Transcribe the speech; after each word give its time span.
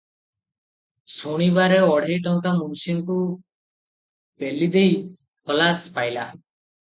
ଶୁଣିବାରେ 1.15 1.75
ଅଢ଼େଇଶ 1.87 2.21
ଟଙ୍କା 2.27 2.53
ମୁନିସ୍କୁ 2.61 3.17
ପେଲିଦେଇ 4.45 4.97
ଖଲାସ 5.51 5.93
ପାଇଲା। 5.99 6.25